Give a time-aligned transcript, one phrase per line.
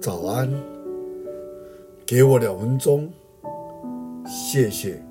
[0.00, 0.48] 早安，
[2.06, 3.10] 给我两分钟，
[4.24, 5.02] 谢谢。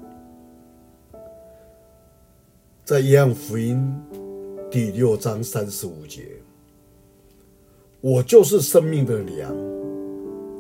[2.86, 3.94] 在约翰福音
[4.72, 6.22] 第六章三十五节，
[8.00, 9.54] 我就是生命的粮，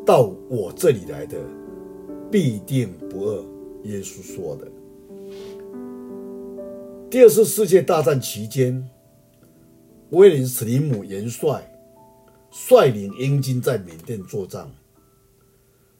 [0.05, 1.38] 到我这里来的
[2.30, 3.46] 必定不饿。
[3.84, 4.68] 耶稣说的。
[7.09, 8.89] 第二次世界大战期间，
[10.09, 11.77] 威廉·史林姆元帅
[12.65, 14.67] 率领英军在缅甸作战。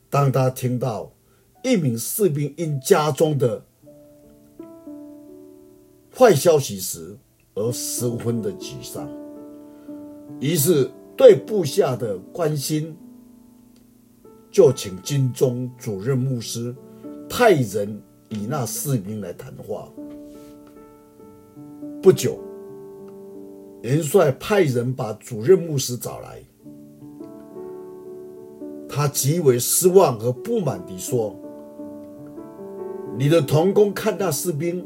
[0.10, 1.12] 当他听到
[1.64, 3.64] 一名士兵因家中的
[6.16, 7.16] 坏消息时，
[7.54, 9.08] 而十分的沮丧，
[10.40, 12.98] 于是对部下的关心，
[14.50, 16.76] 就请军中主任牧师
[17.30, 19.88] 派人与那士兵来谈话。
[22.02, 22.40] 不久，
[23.88, 26.44] 元帅派人把主任牧师找来。
[28.90, 31.34] 他极为失望和不满地说
[33.18, 34.86] ：“你的同工看那士兵，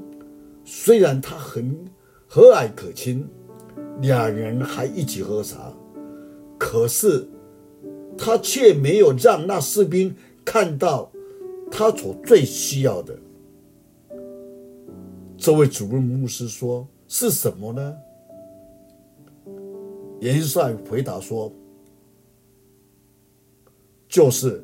[0.63, 1.83] 虽然他很
[2.27, 3.27] 和蔼可亲，
[4.01, 5.73] 两人还一起喝茶，
[6.59, 7.27] 可是
[8.15, 10.15] 他却没有让那士兵
[10.45, 11.11] 看到
[11.71, 13.17] 他所最需要的。”
[15.37, 16.87] 这位主任牧师说。
[17.13, 17.93] 是什么呢？
[20.21, 21.51] 元帅回答说
[24.07, 24.63] ：“就是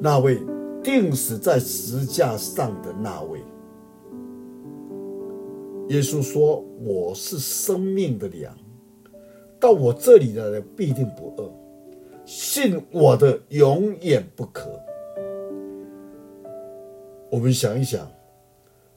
[0.00, 0.38] 那位
[0.82, 3.38] 钉死在十字架上的那位。”
[5.88, 8.56] 耶稣说：“我是生命的粮，
[9.60, 11.52] 到我这里来的必定不饿，
[12.24, 14.70] 信我的永远不渴。”
[17.30, 18.10] 我们想一想，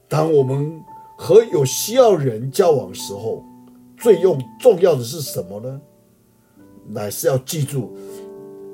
[0.08, 0.82] 当我们。
[1.20, 3.42] 和有需要人交往时候，
[3.96, 5.80] 最用重要的是什么呢？
[6.88, 7.96] 乃是要记住，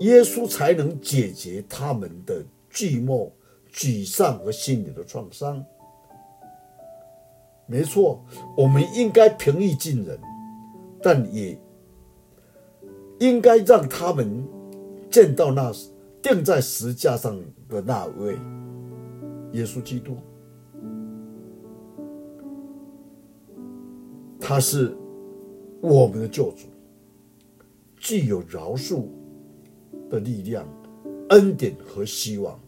[0.01, 3.31] 耶稣才能解决他们的寂寞、
[3.73, 5.65] 沮丧和心理的创伤。
[7.67, 8.23] 没错，
[8.57, 10.19] 我们应该平易近人，
[11.03, 11.59] 但也
[13.21, 14.47] 应该让他们
[15.11, 15.73] 见到那
[16.21, 18.35] 钉在石架上的那位
[19.53, 20.17] 耶稣基督。
[24.39, 24.95] 他是
[25.81, 26.67] 我们的救主，
[28.05, 29.07] 具有饶恕
[30.11, 30.69] 的力量、
[31.31, 32.61] 恩典和希望。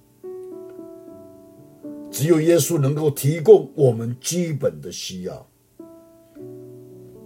[2.11, 5.47] 只有耶稣能够提供我们基本的需要。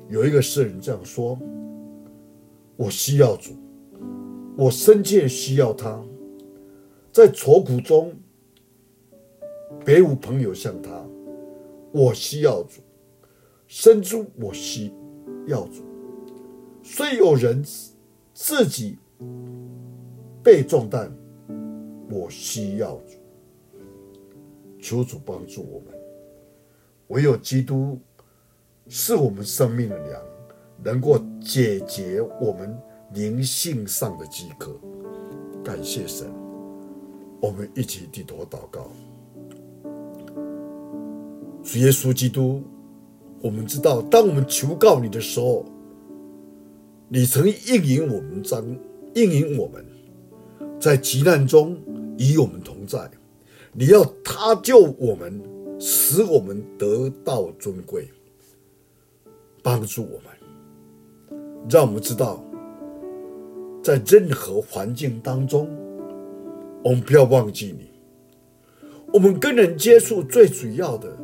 [0.08, 1.38] 有一个诗人这样说
[2.74, 3.52] ：“我需要主，
[4.56, 6.04] 我深切需要他，
[7.12, 8.12] 在愁苦中，
[9.84, 11.06] 别无朋友像他，
[11.92, 12.80] 我需要主。”
[13.68, 14.90] 深知我需
[15.46, 15.84] 要主，
[16.82, 17.62] 虽有人
[18.42, 18.96] 自己
[20.42, 21.12] 被重担，
[22.08, 22.98] 我需要。
[24.80, 25.94] 求主帮助我们，
[27.08, 27.98] 唯有基督
[28.88, 30.22] 是我们生命的粮，
[30.82, 32.74] 能够解决我们
[33.12, 34.74] 灵性上的饥渴。
[35.62, 36.26] 感谢神，
[37.42, 38.90] 我们一起低头祷告。
[41.62, 42.62] 主耶稣基督。
[43.42, 45.64] 我们知道，当我们求告你的时候，
[47.12, 48.64] 你曾应允我们，张
[49.14, 49.84] 应允我们，
[50.78, 51.76] 在急难中
[52.16, 53.10] 与我们同在。
[53.72, 55.42] 你要他救我们，
[55.80, 58.08] 使我们得到尊贵，
[59.60, 62.44] 帮助我们，让我们知道，
[63.82, 65.68] 在任何环境当中，
[66.84, 67.90] 我们不要忘记你。
[69.12, 71.18] 我们跟人接触最主要的。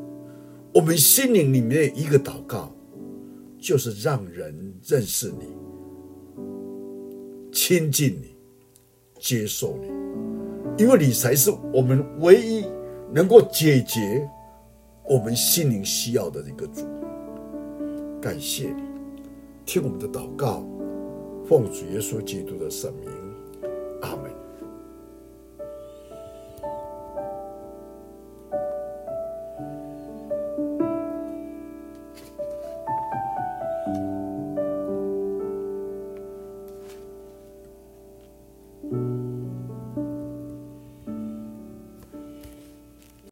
[0.75, 2.75] 我们心灵里面一个祷告，
[3.57, 5.47] 就是让人认识你、
[7.69, 8.37] 亲近你、
[9.19, 9.89] 接受你，
[10.81, 12.65] 因为你才是我们唯一
[13.13, 14.25] 能够解决
[15.03, 16.87] 我们心灵需要的一个主。
[18.23, 18.83] 感谢你，
[19.65, 20.65] 听我们的祷告，
[21.45, 23.26] 奉主耶稣基督的圣名。